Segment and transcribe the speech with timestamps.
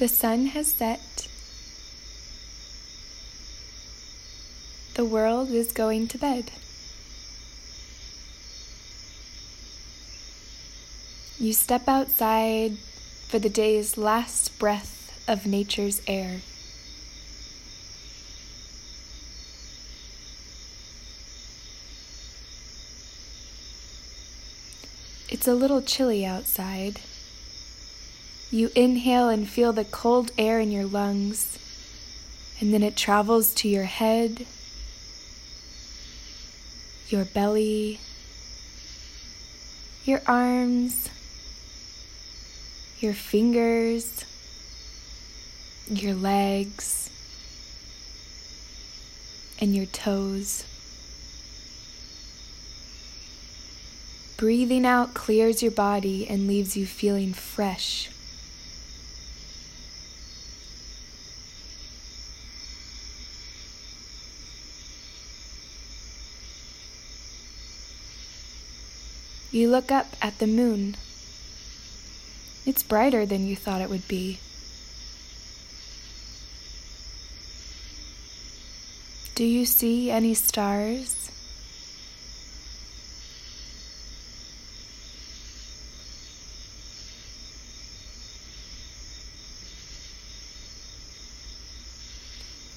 [0.00, 1.28] The sun has set.
[4.94, 6.50] The world is going to bed.
[11.38, 12.78] You step outside
[13.28, 16.40] for the day's last breath of nature's air.
[25.28, 27.00] It's a little chilly outside.
[28.52, 31.56] You inhale and feel the cold air in your lungs,
[32.60, 34.44] and then it travels to your head,
[37.08, 38.00] your belly,
[40.04, 41.08] your arms,
[42.98, 44.24] your fingers,
[45.88, 47.08] your legs,
[49.60, 50.64] and your toes.
[54.36, 58.10] Breathing out clears your body and leaves you feeling fresh.
[69.52, 70.96] You look up at the moon.
[72.64, 74.38] It's brighter than you thought it would be.
[79.34, 81.32] Do you see any stars?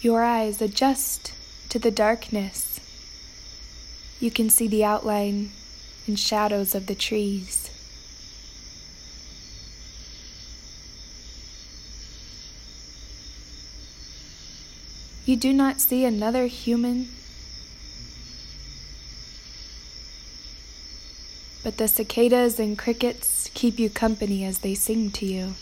[0.00, 1.32] Your eyes adjust
[1.68, 2.80] to the darkness.
[4.18, 5.52] You can see the outline
[6.06, 7.70] and shadows of the trees.
[15.24, 17.08] You do not see another human,
[21.64, 25.54] but the cicadas and crickets keep you company as they sing to you.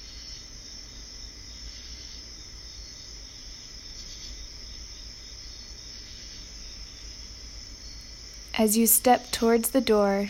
[8.57, 10.29] As you step towards the door,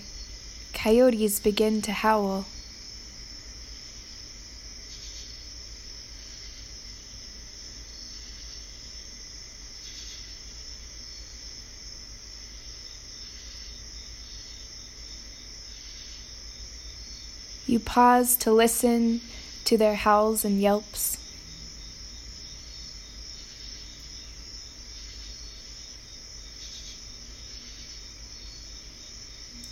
[0.73, 2.47] coyotes begin to howl.
[17.67, 19.21] You pause to listen
[19.67, 21.24] to their howls and yelps.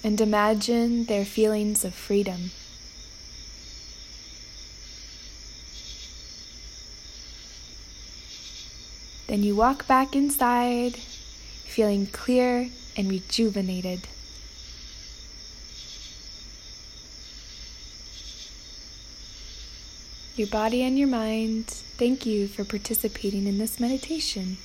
[0.05, 2.51] And imagine their feelings of freedom.
[9.29, 14.09] Then you walk back inside, feeling clear and rejuvenated.
[20.35, 24.59] Your body and your mind, thank you for participating in this meditation.